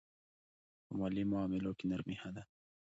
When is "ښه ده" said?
2.21-2.43